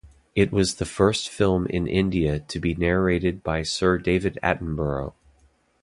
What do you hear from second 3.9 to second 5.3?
David Attenborough.